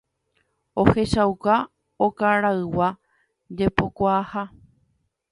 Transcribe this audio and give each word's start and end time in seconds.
ohechauka 0.81 1.55
okaraygua 2.05 2.87
jepokuaaha 3.57 4.43